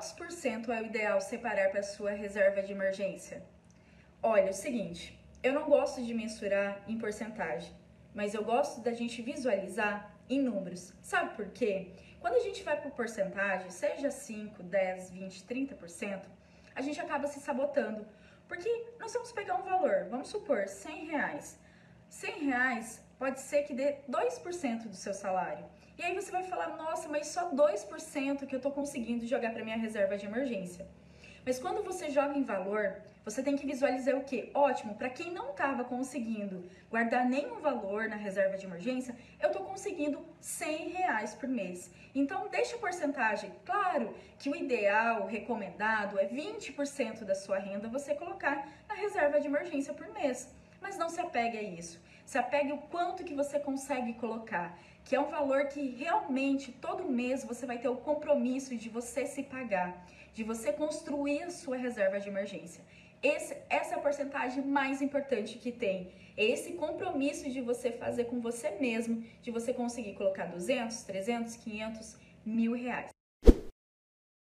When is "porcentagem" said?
6.96-7.70, 12.92-13.68, 42.78-43.52, 64.00-64.64